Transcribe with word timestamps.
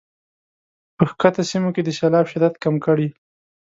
په 0.95 1.03
ښکته 1.09 1.43
سیمو 1.51 1.69
کې 1.75 1.81
د 1.83 1.89
سیلاب 1.97 2.25
شدت 2.31 2.53
کم 2.63 2.75
کړي. 2.85 3.07